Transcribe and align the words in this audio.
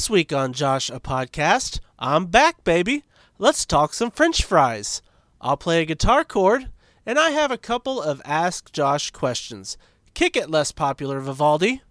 This 0.00 0.08
week 0.08 0.32
on 0.32 0.54
Josh 0.54 0.88
a 0.88 0.98
Podcast, 0.98 1.78
I'm 1.98 2.24
back, 2.24 2.64
baby. 2.64 3.04
Let's 3.36 3.66
talk 3.66 3.92
some 3.92 4.10
french 4.10 4.42
fries. 4.42 5.02
I'll 5.42 5.58
play 5.58 5.82
a 5.82 5.84
guitar 5.84 6.24
chord, 6.24 6.70
and 7.04 7.18
I 7.18 7.32
have 7.32 7.50
a 7.50 7.58
couple 7.58 8.00
of 8.00 8.22
Ask 8.24 8.72
Josh 8.72 9.10
questions. 9.10 9.76
Kick 10.14 10.38
it, 10.38 10.48
less 10.48 10.72
popular 10.72 11.20
Vivaldi. 11.20 11.82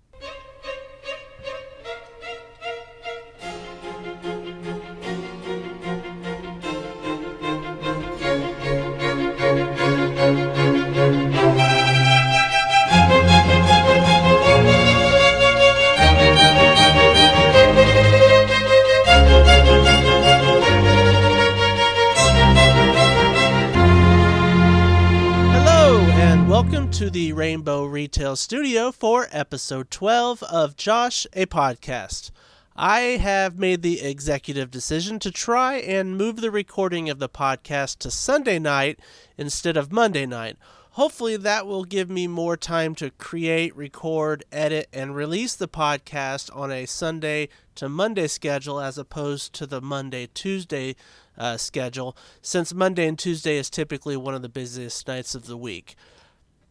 To 27.00 27.10
the 27.10 27.32
Rainbow 27.32 27.86
Retail 27.86 28.36
Studio 28.36 28.92
for 28.92 29.30
episode 29.32 29.90
12 29.90 30.44
of 30.44 30.76
Josh, 30.76 31.26
a 31.32 31.46
podcast. 31.46 32.30
I 32.76 33.00
have 33.00 33.58
made 33.58 33.84
the 33.84 34.02
executive 34.02 34.70
decision 34.70 35.18
to 35.20 35.32
try 35.32 35.76
and 35.76 36.18
move 36.18 36.42
the 36.42 36.52
recording 36.52 37.10
of 37.10 37.20
the 37.20 37.30
podcast 37.30 38.00
to 38.00 38.12
Sunday 38.12 38.60
night 38.60 39.00
instead 39.38 39.78
of 39.78 39.94
Monday 39.94 40.26
night. 40.26 40.58
Hopefully, 40.92 41.38
that 41.38 41.66
will 41.66 41.86
give 41.86 42.10
me 42.10 42.28
more 42.28 42.58
time 42.58 42.96
to 42.96 43.12
create, 43.12 43.74
record, 43.78 44.44
edit, 44.52 44.90
and 44.92 45.16
release 45.16 45.56
the 45.56 45.70
podcast 45.70 46.54
on 46.54 46.70
a 46.70 46.86
Sunday 46.86 47.48
to 47.76 47.88
Monday 47.88 48.28
schedule 48.28 48.82
as 48.82 48.98
opposed 48.98 49.54
to 49.54 49.66
the 49.66 49.80
Monday 49.80 50.28
Tuesday 50.34 50.98
uh, 51.38 51.56
schedule, 51.56 52.18
since 52.42 52.74
Monday 52.74 53.08
and 53.08 53.18
Tuesday 53.18 53.56
is 53.56 53.70
typically 53.70 54.18
one 54.18 54.36
of 54.36 54.42
the 54.42 54.50
busiest 54.50 55.08
nights 55.08 55.34
of 55.34 55.46
the 55.46 55.56
week. 55.56 55.96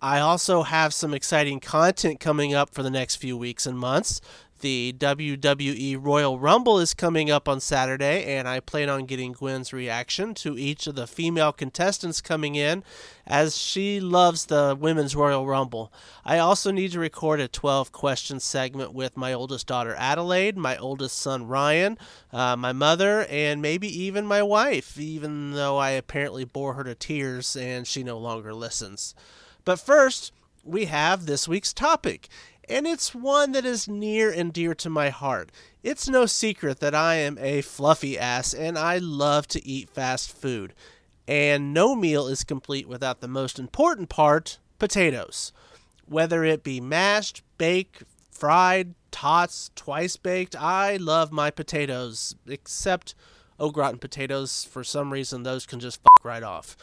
I 0.01 0.21
also 0.21 0.63
have 0.63 0.95
some 0.95 1.13
exciting 1.13 1.59
content 1.59 2.21
coming 2.21 2.55
up 2.55 2.73
for 2.73 2.85
the 2.85 2.91
next 2.91 3.17
few 3.17 3.37
weeks 3.37 3.67
and 3.67 3.77
months. 3.77 4.21
The 4.61 4.95
WWE 4.97 5.99
Royal 6.01 6.39
Rumble 6.39 6.79
is 6.79 6.95
coming 6.95 7.33
up 7.33 7.49
on 7.49 7.61
Saturday, 7.61 8.25
and 8.25 8.47
I 8.47 8.61
plan 8.61 8.89
on 8.89 9.07
getting 9.07 9.33
Gwen's 9.33 9.73
reaction 9.73 10.35
to 10.35 10.57
each 10.57 10.87
of 10.87 10.95
the 10.95 11.09
female 11.09 11.53
contestants 11.53 12.21
coming 12.21 12.55
in, 12.55 12.85
as 13.27 13.57
she 13.57 13.99
loves 13.99 14.47
the 14.47 14.77
Women's 14.79 15.17
Royal 15.17 15.47
Rumble. 15.47 15.93
I 16.25 16.39
also 16.39 16.71
need 16.71 16.93
to 16.93 17.01
record 17.01 17.41
a 17.41 17.49
12 17.49 17.91
question 17.91 18.39
segment 18.39 18.93
with 18.93 19.17
my 19.17 19.33
oldest 19.33 19.67
daughter 19.67 19.97
Adelaide, 19.97 20.57
my 20.57 20.77
oldest 20.77 21.17
son 21.17 21.49
Ryan, 21.49 21.99
uh, 22.33 22.55
my 22.57 22.73
mother, 22.73 23.27
and 23.29 23.61
maybe 23.61 23.89
even 23.89 24.27
my 24.27 24.43
wife, 24.45 24.99
even 24.99 25.53
though 25.53 25.77
I 25.77 25.91
apparently 25.91 26.45
bore 26.45 26.75
her 26.75 26.85
to 26.85 26.95
tears 26.95 27.57
and 27.57 27.85
she 27.85 28.05
no 28.05 28.19
longer 28.19 28.55
listens. 28.55 29.15
But 29.69 29.80
first, 29.80 30.33
we 30.64 30.86
have 30.86 31.27
this 31.27 31.47
week's 31.47 31.74
topic, 31.74 32.28
and 32.70 32.86
it's 32.86 33.14
one 33.14 33.52
that 33.52 33.66
is 33.66 33.86
near 33.86 34.30
and 34.30 34.50
dear 34.50 34.74
to 34.77 34.88
my 34.88 35.11
heart. 35.11 35.52
It's 35.83 36.08
no 36.08 36.24
secret 36.24 36.80
that 36.80 36.94
I 36.94 37.16
am 37.16 37.36
a 37.38 37.61
fluffy 37.61 38.19
ass 38.19 38.55
and 38.55 38.78
I 38.78 38.96
love 38.96 39.46
to 39.48 39.62
eat 39.66 39.91
fast 39.91 40.33
food. 40.34 40.72
And 41.27 41.74
no 41.74 41.94
meal 41.94 42.28
is 42.28 42.44
complete 42.44 42.89
without 42.89 43.20
the 43.20 43.28
most 43.28 43.58
important 43.58 44.08
part 44.08 44.58
potatoes. 44.78 45.52
Whether 46.06 46.44
it 46.44 46.64
be 46.64 46.80
mashed, 46.80 47.42
baked, 47.58 48.05
fried, 48.30 48.94
tots, 49.11 49.70
twice 49.74 50.16
baked, 50.16 50.56
I 50.56 50.96
love 50.96 51.30
my 51.30 51.50
potatoes, 51.50 52.34
except 52.46 53.14
au 53.61 53.70
gratin 53.70 53.98
potatoes. 53.98 54.64
For 54.64 54.83
some 54.83 55.12
reason, 55.12 55.42
those 55.42 55.66
can 55.66 55.78
just 55.78 56.00
fuck 56.00 56.24
right 56.24 56.42
off. 56.42 56.74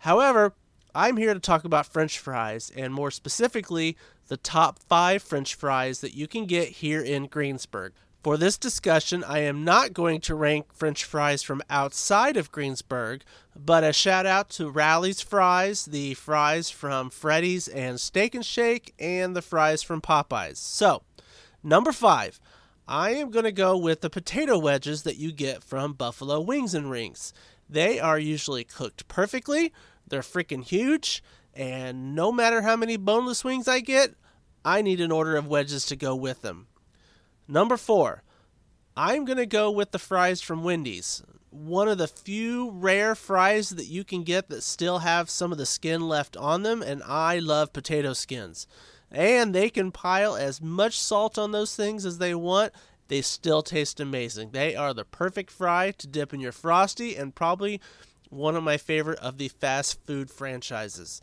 However, 0.00 0.52
I'm 0.98 1.16
here 1.16 1.32
to 1.32 1.38
talk 1.38 1.62
about 1.62 1.86
French 1.86 2.18
fries, 2.18 2.72
and 2.74 2.92
more 2.92 3.12
specifically, 3.12 3.96
the 4.26 4.36
top 4.36 4.80
five 4.80 5.22
French 5.22 5.54
fries 5.54 6.00
that 6.00 6.16
you 6.16 6.26
can 6.26 6.44
get 6.44 6.70
here 6.70 7.00
in 7.00 7.28
Greensburg. 7.28 7.92
For 8.24 8.36
this 8.36 8.58
discussion, 8.58 9.22
I 9.22 9.38
am 9.42 9.62
not 9.62 9.92
going 9.92 10.20
to 10.22 10.34
rank 10.34 10.72
French 10.74 11.04
fries 11.04 11.44
from 11.44 11.62
outside 11.70 12.36
of 12.36 12.50
Greensburg, 12.50 13.22
but 13.54 13.84
a 13.84 13.92
shout 13.92 14.26
out 14.26 14.50
to 14.50 14.70
Rally's 14.70 15.20
Fries, 15.20 15.84
the 15.84 16.14
fries 16.14 16.68
from 16.68 17.10
Freddy's 17.10 17.68
and 17.68 18.00
Steak 18.00 18.34
and 18.34 18.44
Shake, 18.44 18.92
and 18.98 19.36
the 19.36 19.40
fries 19.40 19.84
from 19.84 20.00
Popeyes. 20.00 20.56
So, 20.56 21.04
number 21.62 21.92
five, 21.92 22.40
I 22.88 23.10
am 23.10 23.30
going 23.30 23.44
to 23.44 23.52
go 23.52 23.76
with 23.76 24.00
the 24.00 24.10
potato 24.10 24.58
wedges 24.58 25.04
that 25.04 25.16
you 25.16 25.30
get 25.30 25.62
from 25.62 25.92
Buffalo 25.92 26.40
Wings 26.40 26.74
and 26.74 26.90
Rings. 26.90 27.32
They 27.70 28.00
are 28.00 28.18
usually 28.18 28.64
cooked 28.64 29.06
perfectly, 29.06 29.72
they're 30.10 30.20
freaking 30.20 30.64
huge, 30.64 31.22
and 31.54 32.14
no 32.14 32.30
matter 32.30 32.62
how 32.62 32.76
many 32.76 32.96
boneless 32.96 33.44
wings 33.44 33.68
I 33.68 33.80
get, 33.80 34.14
I 34.64 34.82
need 34.82 35.00
an 35.00 35.12
order 35.12 35.36
of 35.36 35.46
wedges 35.46 35.86
to 35.86 35.96
go 35.96 36.14
with 36.14 36.42
them. 36.42 36.66
Number 37.46 37.76
four, 37.76 38.22
I'm 38.96 39.24
going 39.24 39.38
to 39.38 39.46
go 39.46 39.70
with 39.70 39.92
the 39.92 39.98
fries 39.98 40.40
from 40.40 40.64
Wendy's. 40.64 41.22
One 41.50 41.88
of 41.88 41.98
the 41.98 42.08
few 42.08 42.70
rare 42.70 43.14
fries 43.14 43.70
that 43.70 43.86
you 43.86 44.04
can 44.04 44.22
get 44.22 44.48
that 44.48 44.62
still 44.62 44.98
have 44.98 45.30
some 45.30 45.50
of 45.52 45.58
the 45.58 45.66
skin 45.66 46.06
left 46.06 46.36
on 46.36 46.62
them, 46.62 46.82
and 46.82 47.02
I 47.04 47.38
love 47.38 47.72
potato 47.72 48.12
skins. 48.12 48.66
And 49.10 49.54
they 49.54 49.70
can 49.70 49.90
pile 49.90 50.36
as 50.36 50.60
much 50.60 50.98
salt 50.98 51.38
on 51.38 51.52
those 51.52 51.74
things 51.74 52.04
as 52.04 52.18
they 52.18 52.34
want. 52.34 52.72
They 53.08 53.22
still 53.22 53.62
taste 53.62 54.00
amazing. 54.00 54.50
They 54.50 54.76
are 54.76 54.92
the 54.92 55.06
perfect 55.06 55.50
fry 55.50 55.92
to 55.92 56.06
dip 56.06 56.34
in 56.34 56.40
your 56.40 56.52
frosty 56.52 57.16
and 57.16 57.34
probably 57.34 57.80
one 58.30 58.56
of 58.56 58.62
my 58.62 58.76
favorite 58.76 59.18
of 59.20 59.38
the 59.38 59.48
fast 59.48 60.04
food 60.06 60.30
franchises. 60.30 61.20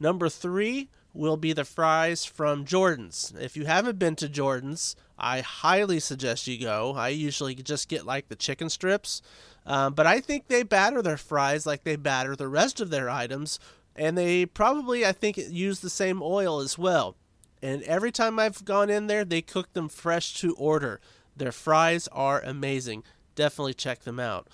Number 0.00 0.28
three 0.28 0.88
will 1.12 1.36
be 1.36 1.52
the 1.52 1.64
fries 1.64 2.24
from 2.24 2.64
Jordan's. 2.64 3.32
If 3.40 3.56
you 3.56 3.66
haven't 3.66 3.98
been 3.98 4.16
to 4.16 4.28
Jordan's, 4.28 4.96
I 5.16 5.40
highly 5.40 6.00
suggest 6.00 6.46
you 6.48 6.58
go. 6.58 6.94
I 6.96 7.08
usually 7.08 7.54
just 7.54 7.88
get 7.88 8.04
like 8.04 8.28
the 8.28 8.36
chicken 8.36 8.68
strips, 8.68 9.22
um, 9.64 9.94
but 9.94 10.06
I 10.06 10.20
think 10.20 10.48
they 10.48 10.64
batter 10.64 11.00
their 11.02 11.16
fries 11.16 11.66
like 11.66 11.84
they 11.84 11.96
batter 11.96 12.34
the 12.34 12.48
rest 12.48 12.80
of 12.80 12.90
their 12.90 13.08
items, 13.08 13.60
and 13.94 14.18
they 14.18 14.44
probably, 14.44 15.06
I 15.06 15.12
think, 15.12 15.36
use 15.36 15.80
the 15.80 15.90
same 15.90 16.20
oil 16.20 16.58
as 16.60 16.76
well. 16.76 17.16
And 17.62 17.82
every 17.84 18.10
time 18.10 18.38
I've 18.38 18.64
gone 18.64 18.90
in 18.90 19.06
there, 19.06 19.24
they 19.24 19.40
cook 19.40 19.72
them 19.72 19.88
fresh 19.88 20.34
to 20.40 20.54
order. 20.56 21.00
Their 21.36 21.52
fries 21.52 22.08
are 22.08 22.40
amazing. 22.40 23.04
Definitely 23.36 23.74
check 23.74 24.02
them 24.02 24.20
out. 24.20 24.48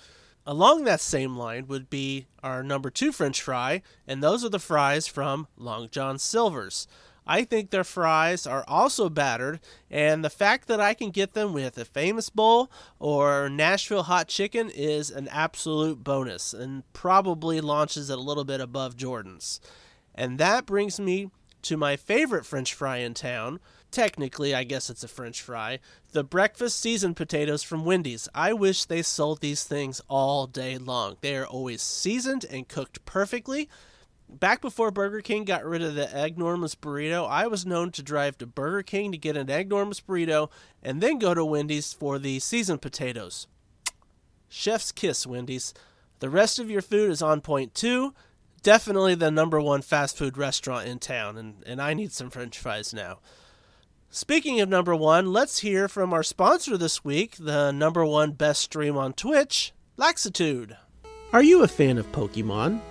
Along 0.45 0.83
that 0.83 1.01
same 1.01 1.37
line 1.37 1.67
would 1.67 1.89
be 1.89 2.25
our 2.41 2.63
number 2.63 2.89
two 2.89 3.11
French 3.11 3.41
fry, 3.41 3.83
and 4.07 4.23
those 4.23 4.43
are 4.43 4.49
the 4.49 4.59
fries 4.59 5.05
from 5.05 5.47
Long 5.55 5.87
John 5.91 6.17
Silver's. 6.17 6.87
I 7.27 7.43
think 7.43 7.69
their 7.69 7.83
fries 7.83 8.47
are 8.47 8.65
also 8.67 9.07
battered, 9.07 9.59
and 9.91 10.25
the 10.25 10.29
fact 10.29 10.67
that 10.67 10.81
I 10.81 10.95
can 10.95 11.11
get 11.11 11.33
them 11.33 11.53
with 11.53 11.77
a 11.77 11.85
famous 11.85 12.31
bowl 12.31 12.71
or 12.97 13.47
Nashville 13.49 14.03
hot 14.03 14.27
chicken 14.27 14.71
is 14.71 15.11
an 15.11 15.27
absolute 15.27 16.03
bonus 16.03 16.53
and 16.53 16.83
probably 16.93 17.61
launches 17.61 18.09
it 18.09 18.17
a 18.17 18.21
little 18.21 18.43
bit 18.43 18.59
above 18.59 18.97
Jordan's. 18.97 19.61
And 20.15 20.39
that 20.39 20.65
brings 20.65 20.99
me 20.99 21.29
to 21.63 21.77
my 21.77 21.95
favorite 21.95 22.45
French 22.45 22.73
fry 22.73 22.97
in 22.97 23.13
town. 23.13 23.59
Technically, 23.91 24.55
I 24.55 24.63
guess 24.63 24.89
it's 24.89 25.03
a 25.03 25.07
French 25.07 25.41
fry. 25.41 25.79
The 26.13 26.23
breakfast 26.23 26.79
seasoned 26.79 27.17
potatoes 27.17 27.61
from 27.61 27.83
Wendy's. 27.83 28.29
I 28.33 28.53
wish 28.53 28.85
they 28.85 29.01
sold 29.01 29.41
these 29.41 29.63
things 29.63 30.01
all 30.07 30.47
day 30.47 30.77
long. 30.77 31.17
They 31.21 31.35
are 31.35 31.45
always 31.45 31.81
seasoned 31.81 32.45
and 32.49 32.67
cooked 32.67 33.03
perfectly. 33.05 33.69
Back 34.29 34.61
before 34.61 34.91
Burger 34.91 35.19
King 35.19 35.43
got 35.43 35.65
rid 35.65 35.81
of 35.81 35.95
the 35.95 36.05
Eggnormous 36.05 36.73
burrito, 36.73 37.27
I 37.29 37.47
was 37.47 37.65
known 37.65 37.91
to 37.91 38.01
drive 38.01 38.37
to 38.37 38.45
Burger 38.45 38.81
King 38.81 39.11
to 39.11 39.17
get 39.17 39.35
an 39.35 39.47
Eggnormous 39.47 40.01
burrito 40.01 40.49
and 40.81 41.01
then 41.01 41.19
go 41.19 41.33
to 41.33 41.43
Wendy's 41.43 41.91
for 41.91 42.17
the 42.17 42.39
seasoned 42.39 42.81
potatoes. 42.81 43.47
Chef's 44.49 44.93
kiss, 44.93 45.27
Wendy's. 45.27 45.73
The 46.19 46.29
rest 46.29 46.59
of 46.59 46.71
your 46.71 46.81
food 46.81 47.11
is 47.11 47.21
on 47.21 47.41
point 47.41 47.75
too 47.75 48.13
definitely 48.63 49.15
the 49.15 49.31
number 49.31 49.59
one 49.59 49.81
fast 49.81 50.17
food 50.17 50.37
restaurant 50.37 50.87
in 50.87 50.99
town, 50.99 51.37
and, 51.37 51.63
and 51.65 51.81
I 51.81 51.93
need 51.93 52.11
some 52.11 52.29
french 52.29 52.57
fries 52.57 52.93
now. 52.93 53.19
Speaking 54.09 54.59
of 54.59 54.67
number 54.67 54.95
one, 54.95 55.31
let's 55.31 55.59
hear 55.59 55.87
from 55.87 56.13
our 56.13 56.23
sponsor 56.23 56.77
this 56.77 57.03
week, 57.03 57.37
the 57.39 57.71
number 57.71 58.05
one 58.05 58.31
best 58.31 58.61
stream 58.61 58.97
on 58.97 59.13
Twitch, 59.13 59.71
Laxitude. 59.97 60.75
Are 61.31 61.43
you 61.43 61.63
a 61.63 61.67
fan 61.67 61.97
of 61.97 62.11
Pokemon? 62.11 62.81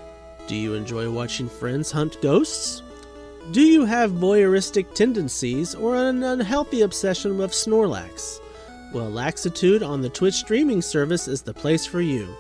Do 0.47 0.57
you 0.57 0.75
enjoy 0.75 1.11
watching 1.11 1.49
friends 1.49 1.91
hunt 1.91 2.21
ghosts? 2.23 2.83
Do 3.53 3.61
you 3.61 3.85
have 3.85 4.13
voyeuristic 4.13 4.95
tendencies 4.95 5.75
or 5.75 5.97
an 5.97 6.23
unhealthy 6.23 6.83
obsession 6.83 7.37
with 7.37 7.53
Snorlax? 7.53 8.41
Well, 8.93 9.11
Laxitude 9.11 9.83
on 9.83 10.01
the 10.01 10.09
Twitch 10.09 10.35
streaming 10.35 10.83
service 10.83 11.29
is 11.29 11.43
the 11.43 11.55
place 11.55 11.85
for 11.85 12.01
you. 12.01 12.35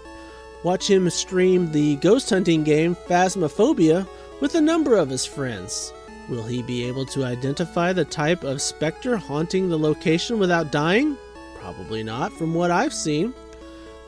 Watch 0.62 0.90
him 0.90 1.08
stream 1.08 1.72
the 1.72 1.96
ghost 1.96 2.28
hunting 2.28 2.64
game 2.64 2.94
Phasmophobia 2.94 4.06
with 4.40 4.54
a 4.54 4.60
number 4.60 4.96
of 4.96 5.08
his 5.08 5.24
friends. 5.24 5.92
Will 6.28 6.44
he 6.44 6.62
be 6.62 6.84
able 6.84 7.06
to 7.06 7.24
identify 7.24 7.92
the 7.92 8.04
type 8.04 8.44
of 8.44 8.60
specter 8.62 9.16
haunting 9.16 9.68
the 9.68 9.78
location 9.78 10.38
without 10.38 10.70
dying? 10.70 11.16
Probably 11.58 12.02
not, 12.02 12.32
from 12.32 12.54
what 12.54 12.70
I've 12.70 12.94
seen. 12.94 13.34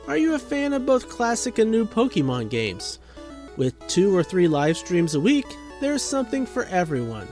Are 0.06 0.16
you 0.16 0.34
a 0.34 0.38
fan 0.38 0.72
of 0.72 0.84
both 0.84 1.08
classic 1.08 1.58
and 1.58 1.70
new 1.70 1.87
Pokemon 1.87 2.50
games? 2.50 2.99
With 3.56 3.75
two 3.88 4.14
or 4.16 4.22
three 4.22 4.49
live 4.49 4.76
streams 4.76 5.14
a 5.14 5.20
week, 5.20 5.46
there's 5.81 6.02
something 6.02 6.46
for 6.46 6.64
everyone. 6.64 7.28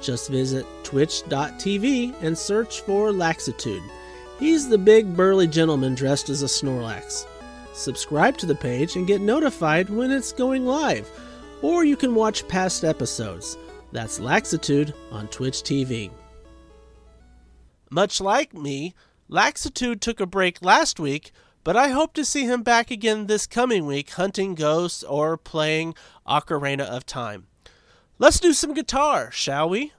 Just 0.00 0.30
visit 0.30 0.66
twitch.tv 0.84 2.14
and 2.22 2.36
search 2.36 2.82
for 2.82 3.12
Laxitude. 3.12 3.82
He's 4.38 4.68
the 4.68 4.78
big 4.78 5.16
burly 5.16 5.46
gentleman 5.46 5.94
dressed 5.94 6.28
as 6.28 6.42
a 6.42 6.46
Snorlax. 6.46 7.26
Subscribe 7.78 8.36
to 8.38 8.46
the 8.46 8.56
page 8.56 8.96
and 8.96 9.06
get 9.06 9.20
notified 9.20 9.88
when 9.88 10.10
it's 10.10 10.32
going 10.32 10.66
live, 10.66 11.08
or 11.62 11.84
you 11.84 11.96
can 11.96 12.12
watch 12.12 12.46
past 12.48 12.82
episodes. 12.84 13.56
That's 13.92 14.18
Laxitude 14.18 14.92
on 15.12 15.28
Twitch 15.28 15.62
TV. 15.62 16.10
Much 17.88 18.20
like 18.20 18.52
me, 18.52 18.94
Laxitude 19.28 20.00
took 20.00 20.18
a 20.18 20.26
break 20.26 20.60
last 20.60 20.98
week, 20.98 21.30
but 21.62 21.76
I 21.76 21.90
hope 21.90 22.14
to 22.14 22.24
see 22.24 22.46
him 22.46 22.62
back 22.64 22.90
again 22.90 23.28
this 23.28 23.46
coming 23.46 23.86
week 23.86 24.10
hunting 24.10 24.56
ghosts 24.56 25.04
or 25.04 25.36
playing 25.36 25.94
Ocarina 26.26 26.82
of 26.82 27.06
Time. 27.06 27.46
Let's 28.18 28.40
do 28.40 28.52
some 28.52 28.74
guitar, 28.74 29.30
shall 29.30 29.68
we? 29.68 29.92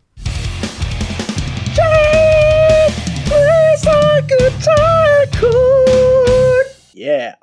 Yeah. 6.94 7.36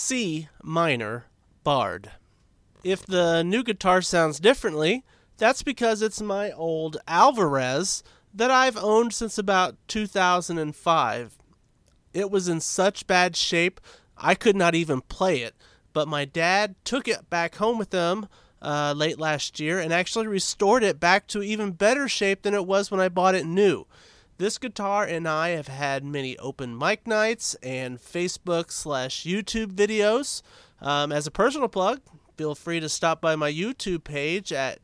C 0.00 0.48
minor 0.62 1.24
Bard. 1.64 2.12
If 2.84 3.04
the 3.04 3.42
new 3.42 3.64
guitar 3.64 4.00
sounds 4.00 4.38
differently, 4.38 5.04
that's 5.38 5.64
because 5.64 6.02
it's 6.02 6.20
my 6.20 6.52
old 6.52 6.98
Alvarez 7.08 8.04
that 8.32 8.48
I've 8.48 8.76
owned 8.76 9.12
since 9.12 9.38
about 9.38 9.74
2005. 9.88 11.38
It 12.14 12.30
was 12.30 12.48
in 12.48 12.60
such 12.60 13.08
bad 13.08 13.34
shape 13.34 13.80
I 14.16 14.36
could 14.36 14.54
not 14.54 14.76
even 14.76 15.00
play 15.00 15.40
it, 15.40 15.56
but 15.92 16.06
my 16.06 16.24
dad 16.24 16.76
took 16.84 17.08
it 17.08 17.28
back 17.28 17.56
home 17.56 17.76
with 17.76 17.90
him 17.92 18.28
uh, 18.62 18.94
late 18.96 19.18
last 19.18 19.58
year 19.58 19.80
and 19.80 19.92
actually 19.92 20.28
restored 20.28 20.84
it 20.84 21.00
back 21.00 21.26
to 21.26 21.42
even 21.42 21.72
better 21.72 22.08
shape 22.08 22.42
than 22.42 22.54
it 22.54 22.66
was 22.66 22.92
when 22.92 23.00
I 23.00 23.08
bought 23.08 23.34
it 23.34 23.46
new. 23.46 23.84
This 24.38 24.56
guitar 24.56 25.04
and 25.04 25.26
I 25.26 25.48
have 25.48 25.66
had 25.66 26.04
many 26.04 26.38
open 26.38 26.78
mic 26.78 27.08
nights 27.08 27.56
and 27.60 27.98
Facebook 27.98 28.70
slash 28.70 29.24
YouTube 29.24 29.72
videos. 29.72 30.42
Um, 30.80 31.10
as 31.10 31.26
a 31.26 31.32
personal 31.32 31.66
plug, 31.66 32.00
feel 32.36 32.54
free 32.54 32.78
to 32.78 32.88
stop 32.88 33.20
by 33.20 33.34
my 33.34 33.52
YouTube 33.52 34.04
page 34.04 34.52
at 34.52 34.78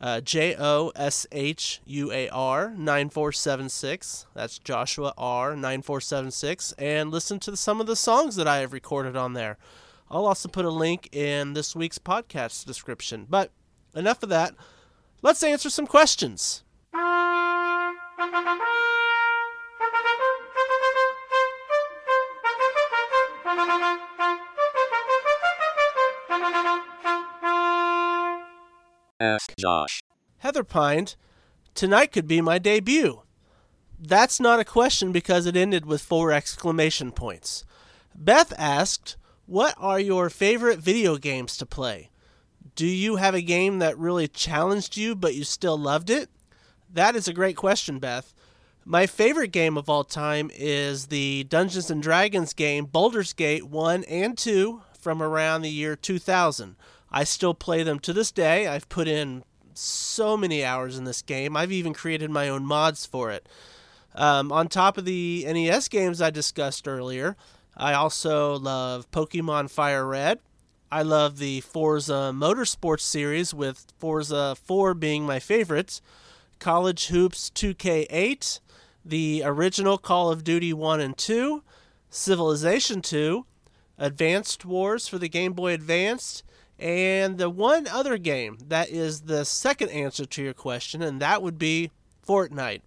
uh, 0.00 0.20
J 0.20 0.54
O 0.56 0.92
S 0.94 1.26
H 1.32 1.80
U 1.86 2.12
A 2.12 2.28
R 2.28 2.70
9476. 2.70 4.26
That's 4.32 4.60
Joshua 4.60 5.12
R 5.18 5.56
9476. 5.56 6.70
And 6.78 7.10
listen 7.10 7.40
to 7.40 7.56
some 7.56 7.80
of 7.80 7.88
the 7.88 7.96
songs 7.96 8.36
that 8.36 8.46
I 8.46 8.58
have 8.58 8.72
recorded 8.72 9.16
on 9.16 9.32
there. 9.32 9.58
I'll 10.08 10.26
also 10.26 10.48
put 10.48 10.64
a 10.64 10.70
link 10.70 11.08
in 11.10 11.54
this 11.54 11.74
week's 11.74 11.98
podcast 11.98 12.64
description. 12.64 13.26
But 13.28 13.50
enough 13.92 14.22
of 14.22 14.28
that. 14.28 14.54
Let's 15.20 15.42
answer 15.42 15.68
some 15.68 15.88
questions. 15.88 16.62
Ask 29.20 29.54
Josh. 29.58 30.00
Heather 30.38 30.64
pined, 30.64 31.16
tonight 31.74 32.10
could 32.10 32.26
be 32.26 32.40
my 32.40 32.58
debut. 32.58 33.20
That's 33.98 34.40
not 34.40 34.60
a 34.60 34.64
question 34.64 35.12
because 35.12 35.44
it 35.44 35.56
ended 35.56 35.84
with 35.84 36.00
four 36.00 36.32
exclamation 36.32 37.12
points. 37.12 37.66
Beth 38.14 38.54
asked, 38.56 39.18
What 39.44 39.74
are 39.76 40.00
your 40.00 40.30
favorite 40.30 40.78
video 40.78 41.18
games 41.18 41.58
to 41.58 41.66
play? 41.66 42.10
Do 42.74 42.86
you 42.86 43.16
have 43.16 43.34
a 43.34 43.42
game 43.42 43.78
that 43.80 43.98
really 43.98 44.26
challenged 44.26 44.96
you 44.96 45.14
but 45.14 45.34
you 45.34 45.44
still 45.44 45.76
loved 45.76 46.08
it? 46.08 46.30
That 46.90 47.14
is 47.14 47.28
a 47.28 47.34
great 47.34 47.56
question, 47.56 47.98
Beth. 47.98 48.32
My 48.84 49.06
favorite 49.06 49.52
game 49.52 49.76
of 49.76 49.88
all 49.88 50.04
time 50.04 50.50
is 50.54 51.06
the 51.06 51.44
Dungeons 51.44 51.90
and 51.90 52.02
Dragons 52.02 52.54
game 52.54 52.86
Baldur's 52.86 53.32
Gate 53.32 53.68
1 53.68 54.04
and 54.04 54.36
2 54.36 54.82
from 54.98 55.22
around 55.22 55.62
the 55.62 55.70
year 55.70 55.94
2000. 55.94 56.76
I 57.10 57.24
still 57.24 57.54
play 57.54 57.82
them 57.82 57.98
to 58.00 58.12
this 58.12 58.32
day. 58.32 58.66
I've 58.66 58.88
put 58.88 59.06
in 59.06 59.44
so 59.74 60.36
many 60.36 60.64
hours 60.64 60.96
in 60.96 61.04
this 61.04 61.22
game. 61.22 61.56
I've 61.56 61.72
even 61.72 61.92
created 61.92 62.30
my 62.30 62.48
own 62.48 62.64
mods 62.64 63.04
for 63.06 63.30
it. 63.30 63.48
Um, 64.14 64.50
on 64.50 64.68
top 64.68 64.98
of 64.98 65.04
the 65.04 65.44
NES 65.46 65.88
games 65.88 66.20
I 66.20 66.30
discussed 66.30 66.88
earlier, 66.88 67.36
I 67.76 67.92
also 67.92 68.58
love 68.58 69.10
Pokemon 69.10 69.70
Fire 69.70 70.06
Red. 70.06 70.40
I 70.90 71.02
love 71.02 71.38
the 71.38 71.60
Forza 71.60 72.32
Motorsports 72.34 73.00
series, 73.02 73.54
with 73.54 73.92
Forza 73.98 74.56
4 74.64 74.94
being 74.94 75.24
my 75.24 75.38
favorite. 75.38 76.00
College 76.58 77.06
Hoops 77.06 77.50
2K8, 77.54 78.60
the 79.04 79.42
original 79.44 79.98
Call 79.98 80.30
of 80.30 80.44
Duty 80.44 80.72
1 80.72 81.00
and 81.00 81.16
2, 81.16 81.62
Civilization 82.08 83.02
2, 83.02 83.46
Advanced 83.98 84.64
Wars 84.64 85.06
for 85.08 85.18
the 85.18 85.28
Game 85.28 85.52
Boy 85.52 85.72
Advance, 85.72 86.42
and 86.78 87.38
the 87.38 87.50
one 87.50 87.86
other 87.86 88.16
game 88.16 88.58
that 88.68 88.88
is 88.88 89.22
the 89.22 89.44
second 89.44 89.90
answer 89.90 90.24
to 90.24 90.42
your 90.42 90.54
question, 90.54 91.02
and 91.02 91.20
that 91.20 91.42
would 91.42 91.58
be 91.58 91.90
Fortnite. 92.26 92.80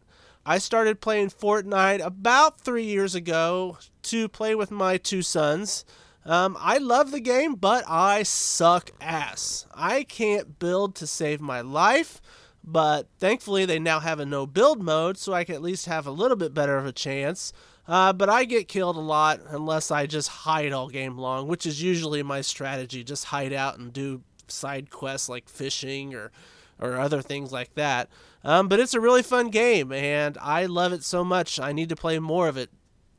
I 0.45 0.57
started 0.57 0.99
playing 0.99 1.29
Fortnite 1.29 2.03
about 2.03 2.59
three 2.59 2.83
years 2.83 3.15
ago 3.15 3.77
to 4.03 4.27
play 4.27 4.55
with 4.55 4.71
my 4.71 4.97
two 4.97 5.21
sons. 5.21 5.85
Um, 6.25 6.57
I 6.59 6.79
love 6.79 7.11
the 7.11 7.19
game, 7.19 7.55
but 7.55 7.83
I 7.87 8.23
suck 8.23 8.91
ass. 8.99 9.67
I 9.73 10.03
can't 10.03 10.59
build 10.59 10.95
to 10.95 11.07
save 11.07 11.39
my 11.39 11.61
life, 11.61 12.21
but 12.63 13.07
thankfully 13.19 13.65
they 13.65 13.79
now 13.79 13.99
have 13.99 14.19
a 14.19 14.25
no 14.25 14.45
build 14.47 14.81
mode, 14.81 15.17
so 15.17 15.33
I 15.33 15.43
can 15.43 15.55
at 15.55 15.61
least 15.61 15.85
have 15.87 16.07
a 16.07 16.11
little 16.11 16.37
bit 16.37 16.53
better 16.53 16.77
of 16.77 16.85
a 16.85 16.91
chance. 16.93 17.51
Uh, 17.87 18.13
but 18.13 18.29
I 18.29 18.45
get 18.45 18.69
killed 18.69 18.95
a 18.95 19.01
lot 19.01 19.41
unless 19.49 19.91
I 19.91 20.05
just 20.05 20.29
hide 20.29 20.71
all 20.71 20.87
game 20.87 21.17
long, 21.17 21.47
which 21.47 21.65
is 21.65 21.83
usually 21.83 22.23
my 22.23 22.39
strategy. 22.39 23.03
Just 23.03 23.25
hide 23.25 23.51
out 23.51 23.77
and 23.77 23.91
do 23.91 24.21
side 24.47 24.89
quests 24.89 25.27
like 25.27 25.49
fishing 25.49 26.13
or 26.13 26.31
or 26.79 26.97
other 26.97 27.21
things 27.21 27.51
like 27.51 27.73
that. 27.75 28.09
Um, 28.43 28.67
but 28.67 28.79
it's 28.79 28.93
a 28.93 28.99
really 29.01 29.23
fun 29.23 29.49
game, 29.49 29.91
and 29.91 30.37
I 30.41 30.65
love 30.65 30.93
it 30.93 31.03
so 31.03 31.23
much. 31.23 31.59
I 31.59 31.71
need 31.71 31.89
to 31.89 31.95
play 31.95 32.19
more 32.19 32.47
of 32.47 32.57
it. 32.57 32.69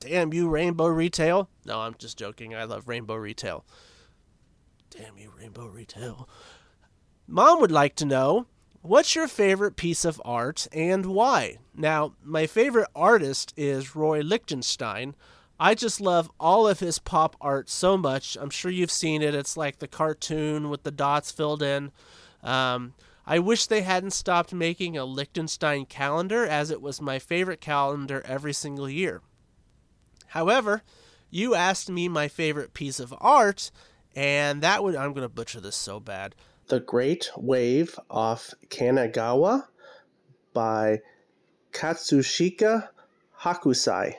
Damn 0.00 0.34
you, 0.34 0.48
Rainbow 0.48 0.86
Retail. 0.86 1.48
No, 1.64 1.80
I'm 1.80 1.94
just 1.98 2.18
joking. 2.18 2.54
I 2.54 2.64
love 2.64 2.88
Rainbow 2.88 3.14
Retail. 3.14 3.64
Damn 4.90 5.16
you, 5.16 5.32
Rainbow 5.38 5.66
Retail. 5.66 6.28
Mom 7.26 7.60
would 7.60 7.72
like 7.72 7.94
to 7.96 8.04
know 8.04 8.46
What's 8.86 9.14
your 9.14 9.28
favorite 9.28 9.76
piece 9.76 10.04
of 10.04 10.20
art 10.26 10.68
and 10.70 11.06
why? 11.06 11.56
Now, 11.74 12.12
my 12.22 12.46
favorite 12.46 12.90
artist 12.94 13.54
is 13.56 13.96
Roy 13.96 14.20
Lichtenstein. 14.20 15.14
I 15.58 15.74
just 15.74 16.02
love 16.02 16.30
all 16.38 16.68
of 16.68 16.80
his 16.80 16.98
pop 16.98 17.34
art 17.40 17.70
so 17.70 17.96
much. 17.96 18.36
I'm 18.38 18.50
sure 18.50 18.70
you've 18.70 18.90
seen 18.90 19.22
it. 19.22 19.34
It's 19.34 19.56
like 19.56 19.78
the 19.78 19.88
cartoon 19.88 20.68
with 20.68 20.82
the 20.82 20.90
dots 20.90 21.32
filled 21.32 21.62
in. 21.62 21.92
Um, 22.42 22.92
I 23.26 23.38
wish 23.38 23.66
they 23.66 23.80
hadn't 23.80 24.10
stopped 24.10 24.52
making 24.52 24.98
a 24.98 25.06
Lichtenstein 25.06 25.86
calendar, 25.86 26.44
as 26.44 26.70
it 26.70 26.82
was 26.82 27.00
my 27.00 27.18
favorite 27.18 27.62
calendar 27.62 28.22
every 28.26 28.52
single 28.52 28.90
year. 28.90 29.22
However, 30.26 30.82
you 31.30 31.54
asked 31.54 31.88
me 31.88 32.06
my 32.06 32.28
favorite 32.28 32.74
piece 32.74 33.00
of 33.00 33.14
art, 33.18 33.70
and 34.14 34.60
that 34.60 34.84
would, 34.84 34.94
I'm 34.94 35.14
going 35.14 35.22
to 35.22 35.30
butcher 35.30 35.60
this 35.60 35.74
so 35.74 36.00
bad. 36.00 36.34
The 36.68 36.80
Great 36.80 37.30
Wave 37.36 37.98
off 38.10 38.54
Kanagawa 38.68 39.66
by 40.54 41.02
Katsushika 41.72 42.88
Hokusai. 43.40 44.14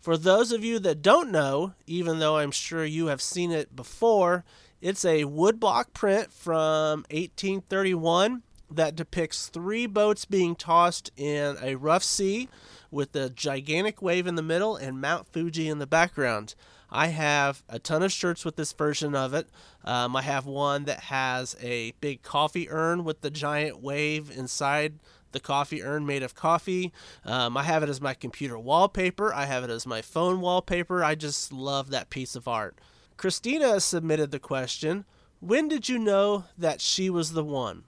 For 0.00 0.16
those 0.16 0.50
of 0.50 0.64
you 0.64 0.78
that 0.78 1.02
don't 1.02 1.30
know, 1.30 1.74
even 1.86 2.18
though 2.18 2.38
I'm 2.38 2.52
sure 2.52 2.86
you 2.86 3.06
have 3.06 3.20
seen 3.20 3.52
it 3.52 3.76
before, 3.76 4.44
it's 4.80 5.04
a 5.04 5.24
woodblock 5.24 5.92
print 5.92 6.32
from 6.32 7.04
1831 7.10 8.44
that 8.70 8.96
depicts 8.96 9.48
three 9.48 9.86
boats 9.86 10.24
being 10.24 10.56
tossed 10.56 11.10
in 11.18 11.56
a 11.60 11.74
rough 11.74 12.04
sea 12.04 12.48
with 12.90 13.14
a 13.14 13.28
gigantic 13.28 14.00
wave 14.00 14.26
in 14.26 14.36
the 14.36 14.42
middle 14.42 14.74
and 14.74 15.02
Mount 15.02 15.28
Fuji 15.28 15.68
in 15.68 15.80
the 15.80 15.86
background. 15.86 16.54
I 16.90 17.08
have 17.08 17.62
a 17.68 17.78
ton 17.78 18.02
of 18.02 18.12
shirts 18.12 18.44
with 18.44 18.56
this 18.56 18.72
version 18.72 19.14
of 19.14 19.34
it. 19.34 19.48
Um, 19.84 20.16
I 20.16 20.22
have 20.22 20.46
one 20.46 20.84
that 20.84 21.00
has 21.04 21.56
a 21.60 21.92
big 22.00 22.22
coffee 22.22 22.68
urn 22.70 23.04
with 23.04 23.20
the 23.20 23.30
giant 23.30 23.82
wave 23.82 24.30
inside 24.36 24.98
the 25.32 25.40
coffee 25.40 25.82
urn 25.82 26.06
made 26.06 26.22
of 26.22 26.34
coffee. 26.34 26.92
Um, 27.24 27.56
I 27.56 27.62
have 27.62 27.82
it 27.82 27.88
as 27.88 28.00
my 28.00 28.14
computer 28.14 28.58
wallpaper. 28.58 29.32
I 29.32 29.44
have 29.46 29.64
it 29.64 29.70
as 29.70 29.86
my 29.86 30.02
phone 30.02 30.40
wallpaper. 30.40 31.04
I 31.04 31.14
just 31.14 31.52
love 31.52 31.90
that 31.90 32.10
piece 32.10 32.34
of 32.34 32.48
art. 32.48 32.78
Christina 33.16 33.80
submitted 33.80 34.30
the 34.30 34.38
question 34.38 35.04
When 35.40 35.68
did 35.68 35.88
you 35.88 35.98
know 35.98 36.44
that 36.58 36.80
she 36.80 37.10
was 37.10 37.32
the 37.32 37.44
one? 37.44 37.84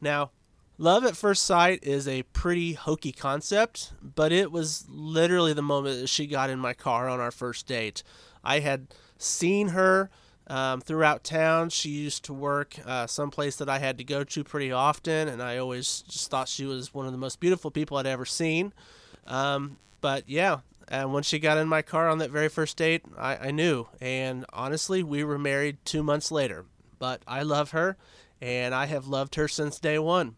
Now, 0.00 0.30
Love 0.82 1.04
at 1.04 1.16
first 1.16 1.44
sight 1.44 1.78
is 1.84 2.08
a 2.08 2.24
pretty 2.32 2.72
hokey 2.72 3.12
concept, 3.12 3.92
but 4.02 4.32
it 4.32 4.50
was 4.50 4.84
literally 4.88 5.52
the 5.52 5.62
moment 5.62 6.00
that 6.00 6.08
she 6.08 6.26
got 6.26 6.50
in 6.50 6.58
my 6.58 6.72
car 6.72 7.08
on 7.08 7.20
our 7.20 7.30
first 7.30 7.68
date. 7.68 8.02
I 8.42 8.58
had 8.58 8.88
seen 9.16 9.68
her 9.68 10.10
um, 10.48 10.80
throughout 10.80 11.22
town. 11.22 11.70
She 11.70 11.90
used 11.90 12.24
to 12.24 12.32
work 12.34 12.74
uh, 12.84 13.06
someplace 13.06 13.54
that 13.58 13.68
I 13.68 13.78
had 13.78 13.96
to 13.98 14.02
go 14.02 14.24
to 14.24 14.42
pretty 14.42 14.72
often, 14.72 15.28
and 15.28 15.40
I 15.40 15.58
always 15.58 16.02
just 16.08 16.32
thought 16.32 16.48
she 16.48 16.64
was 16.64 16.92
one 16.92 17.06
of 17.06 17.12
the 17.12 17.16
most 17.16 17.38
beautiful 17.38 17.70
people 17.70 17.96
I'd 17.96 18.06
ever 18.06 18.24
seen. 18.24 18.72
Um, 19.28 19.76
but 20.00 20.28
yeah, 20.28 20.62
and 20.88 21.12
when 21.12 21.22
she 21.22 21.38
got 21.38 21.58
in 21.58 21.68
my 21.68 21.82
car 21.82 22.08
on 22.08 22.18
that 22.18 22.32
very 22.32 22.48
first 22.48 22.76
date, 22.76 23.04
I, 23.16 23.36
I 23.36 23.50
knew. 23.52 23.86
And 24.00 24.44
honestly, 24.52 25.04
we 25.04 25.22
were 25.22 25.38
married 25.38 25.78
two 25.84 26.02
months 26.02 26.32
later. 26.32 26.64
But 26.98 27.22
I 27.28 27.44
love 27.44 27.70
her, 27.70 27.96
and 28.40 28.74
I 28.74 28.86
have 28.86 29.06
loved 29.06 29.36
her 29.36 29.46
since 29.46 29.78
day 29.78 30.00
one. 30.00 30.34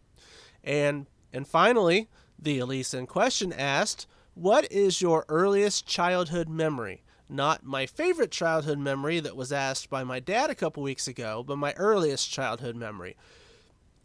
And 0.65 1.05
and 1.31 1.47
finally, 1.47 2.09
the 2.37 2.59
Elise 2.59 2.93
in 2.93 3.07
question 3.07 3.53
asked, 3.53 4.07
"What 4.33 4.69
is 4.71 5.01
your 5.01 5.25
earliest 5.29 5.85
childhood 5.85 6.49
memory?" 6.49 7.03
Not 7.29 7.63
my 7.63 7.85
favorite 7.85 8.31
childhood 8.31 8.77
memory 8.77 9.19
that 9.19 9.35
was 9.35 9.51
asked 9.51 9.89
by 9.89 10.03
my 10.03 10.19
dad 10.19 10.49
a 10.49 10.55
couple 10.55 10.83
weeks 10.83 11.07
ago, 11.07 11.43
but 11.43 11.57
my 11.57 11.73
earliest 11.73 12.29
childhood 12.29 12.75
memory. 12.75 13.15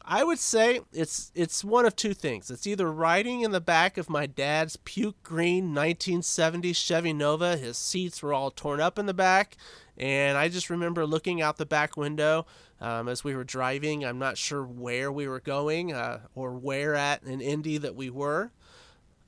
I 0.02 0.24
would 0.24 0.38
say 0.38 0.80
it's 0.92 1.30
it's 1.34 1.62
one 1.62 1.84
of 1.84 1.94
two 1.94 2.14
things. 2.14 2.50
It's 2.50 2.66
either 2.66 2.90
riding 2.90 3.42
in 3.42 3.50
the 3.50 3.60
back 3.60 3.98
of 3.98 4.08
my 4.08 4.26
dad's 4.26 4.76
puke 4.76 5.22
green 5.22 5.74
1970 5.74 6.72
Chevy 6.72 7.12
Nova. 7.12 7.56
His 7.56 7.76
seats 7.76 8.22
were 8.22 8.32
all 8.32 8.50
torn 8.50 8.80
up 8.80 8.98
in 8.98 9.06
the 9.06 9.14
back, 9.14 9.56
and 10.00 10.38
I 10.38 10.48
just 10.48 10.70
remember 10.70 11.04
looking 11.04 11.42
out 11.42 11.58
the 11.58 11.66
back 11.66 11.94
window 11.94 12.46
um, 12.80 13.06
as 13.06 13.22
we 13.22 13.36
were 13.36 13.44
driving. 13.44 14.02
I'm 14.02 14.18
not 14.18 14.38
sure 14.38 14.64
where 14.64 15.12
we 15.12 15.28
were 15.28 15.40
going 15.40 15.92
uh, 15.92 16.20
or 16.34 16.54
where 16.54 16.94
at 16.94 17.22
in 17.22 17.42
Indy 17.42 17.76
that 17.76 17.94
we 17.94 18.08
were. 18.08 18.50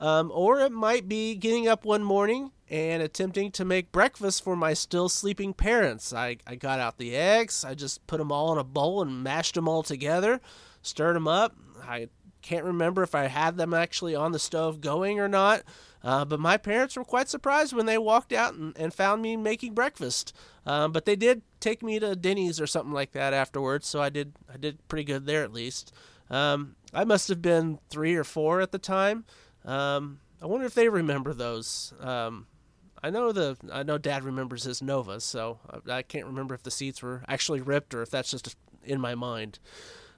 Um, 0.01 0.33
or 0.35 0.61
it 0.61 0.73
might 0.73 1.09
be 1.09 1.35
getting 1.35 1.69
up 1.69 1.85
one 1.85 2.03
morning 2.03 2.53
and 2.71 3.03
attempting 3.03 3.51
to 3.53 3.67
make 3.67 3.93
breakfast 3.93 4.43
for 4.43 4.57
my 4.57 4.73
still 4.73 5.11
sleeping 5.11 5.53
parents. 5.53 6.11
I, 6.11 6.39
I 6.47 6.55
got 6.55 6.81
out 6.81 6.97
the 6.97 7.15
eggs, 7.15 7.67
I 7.67 7.75
just 7.75 8.05
put 8.07 8.17
them 8.17 8.33
all 8.33 8.51
in 8.51 8.59
a 8.59 8.65
bowl 8.65 9.03
and 9.03 9.23
mashed 9.23 9.55
them 9.55 9.69
all 9.69 9.83
together, 9.83 10.41
stirred 10.81 11.17
them 11.17 11.29
up. 11.29 11.55
I 11.87 12.09
can't 12.41 12.65
remember 12.65 13.03
if 13.03 13.15
I 13.15 13.27
had 13.27 13.59
them 13.59 13.75
actually 13.75 14.15
on 14.15 14.33
the 14.33 14.39
stove 14.39 14.81
going 14.81 15.21
or 15.21 15.29
not, 15.29 15.65
uh, 16.05 16.25
but 16.25 16.41
my 16.41 16.57
parents 16.57 16.97
were 16.97 17.05
quite 17.05 17.29
surprised 17.29 17.73
when 17.73 17.87
they 17.87 17.99
walked 17.99 18.33
out 18.33 18.55
and, 18.55 18.77
and 18.77 18.93
found 18.93 19.23
me 19.23 19.37
making 19.37 19.75
breakfast. 19.75 20.35
Um, 20.67 20.93
but 20.93 21.05
they 21.05 21.17
did 21.17 21.43
take 21.61 21.83
me 21.83 21.99
to 22.01 22.17
Denny's 22.17 22.61
or 22.61 22.67
something 22.67 22.93
like 22.93 23.13
that 23.13 23.33
afterwards, 23.33 23.87
so 23.87 24.01
I 24.01 24.09
did 24.09 24.35
I 24.53 24.57
did 24.57 24.87
pretty 24.89 25.05
good 25.05 25.27
there 25.27 25.43
at 25.43 25.53
least. 25.53 25.93
Um, 26.31 26.77
I 26.95 27.05
must 27.05 27.29
have 27.29 27.43
been 27.43 27.79
three 27.91 28.15
or 28.15 28.25
four 28.25 28.61
at 28.61 28.73
the 28.73 28.79
time. 28.79 29.25
Um, 29.65 30.21
I 30.41 30.47
wonder 30.47 30.67
if 30.67 30.75
they 30.75 30.89
remember 30.89 31.33
those. 31.35 31.93
Um, 32.01 32.47
I 33.03 33.11
know 33.11 33.33
the 33.33 33.57
I 33.73 33.83
know 33.83 33.99
Dad 33.99 34.25
remembers 34.25 34.65
his 34.65 34.83
Nova, 34.83 35.21
so 35.21 35.59
I, 35.71 35.99
I, 35.99 36.03
can't 36.03 36.27
remember 36.27 36.55
if 36.55 36.63
the 36.63 36.71
seats 36.71 37.03
were 37.03 37.23
actually 37.29 37.61
ripped 37.61 37.95
or 37.95 38.03
if 38.03 38.11
that's 38.11 38.31
just 38.31 38.57
in 38.85 39.01
my 39.01 39.15
mind. 39.15 39.59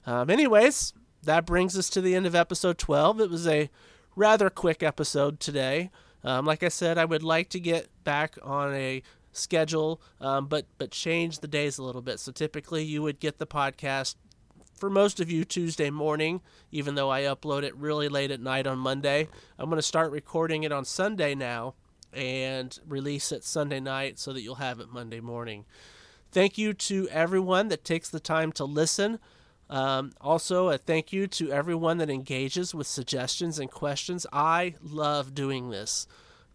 Um, 0.06 0.30
anyways, 0.30 0.92
that 1.22 1.46
brings 1.46 1.76
us 1.78 1.88
to 1.90 2.00
the 2.00 2.14
end 2.14 2.26
of 2.26 2.34
episode 2.34 2.78
12. 2.78 3.20
It 3.20 3.30
was 3.30 3.46
a 3.46 3.70
rather 4.16 4.50
quick 4.50 4.82
episode 4.82 5.40
today. 5.40 5.90
Um, 6.22 6.46
like 6.46 6.62
I 6.62 6.68
said, 6.68 6.98
I 6.98 7.04
would 7.04 7.22
like 7.22 7.50
to 7.50 7.60
get 7.60 7.88
back 8.04 8.38
on 8.42 8.72
a 8.74 9.02
schedule, 9.32 10.00
um, 10.20 10.46
but 10.46 10.66
but 10.78 10.90
change 10.90 11.40
the 11.40 11.48
days 11.48 11.78
a 11.78 11.82
little 11.82 12.02
bit. 12.02 12.20
So 12.20 12.32
typically, 12.32 12.84
you 12.84 13.02
would 13.02 13.20
get 13.20 13.38
the 13.38 13.46
podcast 13.46 14.14
for 14.74 14.90
most 14.90 15.20
of 15.20 15.30
you 15.30 15.44
Tuesday 15.44 15.90
morning, 15.90 16.40
even 16.72 16.94
though 16.94 17.10
I 17.10 17.22
upload 17.22 17.62
it 17.62 17.76
really 17.76 18.08
late 18.08 18.30
at 18.30 18.40
night 18.40 18.66
on 18.66 18.78
Monday. 18.78 19.28
I'm 19.58 19.66
going 19.66 19.78
to 19.78 19.82
start 19.82 20.10
recording 20.10 20.64
it 20.64 20.72
on 20.72 20.84
Sunday 20.84 21.34
now 21.34 21.74
and 22.12 22.78
release 22.86 23.32
it 23.32 23.44
Sunday 23.44 23.80
night 23.80 24.18
so 24.18 24.32
that 24.32 24.42
you'll 24.42 24.56
have 24.56 24.80
it 24.80 24.88
Monday 24.92 25.20
morning. 25.20 25.64
Thank 26.32 26.58
you 26.58 26.74
to 26.74 27.08
everyone 27.10 27.68
that 27.68 27.84
takes 27.84 28.08
the 28.08 28.20
time 28.20 28.50
to 28.52 28.64
listen. 28.64 29.20
Um, 29.70 30.12
also, 30.20 30.68
a 30.68 30.78
thank 30.78 31.12
you 31.12 31.26
to 31.28 31.50
everyone 31.50 31.98
that 31.98 32.10
engages 32.10 32.74
with 32.74 32.86
suggestions 32.86 33.58
and 33.58 33.70
questions. 33.70 34.26
I 34.32 34.74
love 34.82 35.34
doing 35.34 35.70
this. 35.70 36.06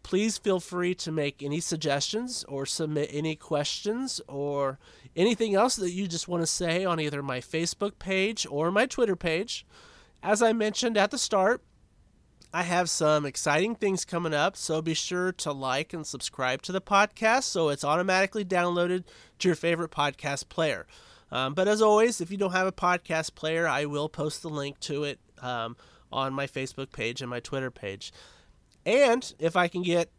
Please 0.04 0.38
feel 0.38 0.60
free 0.60 0.96
to 0.96 1.12
make 1.12 1.44
any 1.44 1.60
suggestions 1.60 2.46
or 2.48 2.66
submit 2.66 3.10
any 3.12 3.36
questions 3.36 4.22
or 4.28 4.80
anything 5.16 5.56
else 5.56 5.76
that 5.76 5.92
you 5.92 6.08
just 6.08 6.28
want 6.28 6.42
to 6.42 6.48
say 6.48 6.86
on 6.86 7.00
either 7.00 7.22
my 7.22 7.40
Facebook 7.40 8.00
page 8.00 8.48
or 8.50 8.72
my 8.72 8.86
Twitter 8.86 9.16
page. 9.16 9.66
As 10.24 10.42
I 10.42 10.54
mentioned 10.54 10.98
at 10.98 11.12
the 11.12 11.18
start, 11.18 11.62
I 12.52 12.64
have 12.64 12.90
some 12.90 13.26
exciting 13.26 13.76
things 13.76 14.06
coming 14.06 14.34
up, 14.34 14.58
so 14.58 14.82
be 14.82 14.96
sure 14.96 15.32
to 15.34 15.52
like 15.52 15.94
and 15.94 16.08
subscribe 16.08 16.64
to 16.64 16.72
the 16.72 16.82
podcast 16.82 17.44
so 17.44 17.70
it's 17.70 17.84
automatically 17.84 18.44
downloaded 18.44 19.04
to 19.40 19.50
your 19.50 19.56
favorite 19.56 19.92
podcast 19.92 20.50
player. 20.50 20.88
Um, 21.32 21.54
but 21.54 21.68
as 21.68 21.82
always, 21.82 22.22
if 22.22 22.32
you 22.32 22.38
don't 22.38 22.52
have 22.52 22.68
a 22.68 22.72
podcast 22.72 23.36
player, 23.36 23.68
I 23.68 23.86
will 23.86 24.10
post 24.10 24.42
the 24.42 24.50
link 24.50 24.80
to 24.82 25.04
it 25.04 25.20
um, 25.42 25.78
on 26.12 26.34
my 26.34 26.48
Facebook 26.48 26.92
page 26.92 27.22
and 27.22 27.30
my 27.30 27.40
Twitter 27.40 27.72
page. 27.72 28.12
And 28.86 29.32
if 29.40 29.56
I 29.56 29.68
can 29.68 29.84
get 29.84 30.10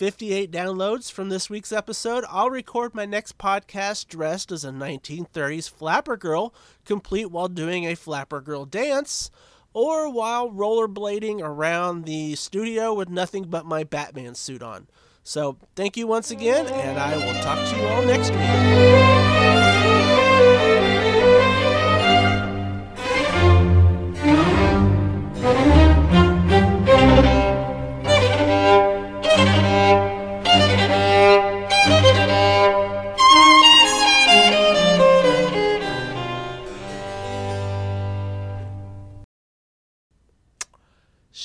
58 0.00 0.50
downloads 0.50 1.12
from 1.12 1.28
this 1.28 1.50
week's 1.50 1.72
episode, 1.72 2.24
I'll 2.30 2.48
record 2.48 2.94
my 2.94 3.04
next 3.04 3.36
podcast 3.36 4.08
dressed 4.08 4.50
as 4.50 4.64
a 4.64 4.70
1930s 4.70 5.70
flapper 5.70 6.16
girl, 6.16 6.54
complete 6.86 7.30
while 7.30 7.48
doing 7.48 7.84
a 7.84 7.94
flapper 7.94 8.40
girl 8.40 8.64
dance, 8.64 9.30
or 9.74 10.10
while 10.10 10.50
rollerblading 10.50 11.40
around 11.42 12.06
the 12.06 12.34
studio 12.34 12.94
with 12.94 13.10
nothing 13.10 13.44
but 13.44 13.66
my 13.66 13.84
Batman 13.84 14.34
suit 14.34 14.62
on. 14.62 14.88
So, 15.22 15.58
thank 15.76 15.98
you 15.98 16.06
once 16.06 16.30
again, 16.30 16.66
and 16.66 16.98
I 16.98 17.16
will 17.18 17.42
talk 17.42 17.58
to 17.68 17.76
you 17.76 17.86
all 17.88 18.02
next 18.02 18.30
week. 18.30 19.19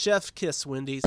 Chef 0.05 0.35
kiss, 0.35 0.67
Wendy's. 0.67 1.01